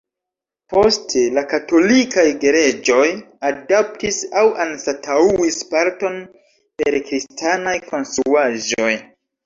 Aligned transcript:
Poste, 0.73 1.21
la 1.37 1.43
Katolikaj 1.51 2.23
Gereĝoj 2.45 3.05
adaptis 3.51 4.19
aŭ 4.43 4.45
anstataŭis 4.67 5.63
parton 5.77 6.21
per 6.83 7.03
kristanaj 7.09 7.81
konstruaĵoj. 7.95 8.95